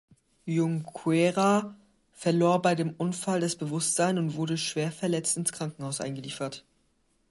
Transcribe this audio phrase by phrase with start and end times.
[0.47, 1.75] Junqueira
[2.11, 6.65] verlor bei dem Unfall das Bewusstsein und wurde schwerverletzt ins Krankenhaus eingeliefert.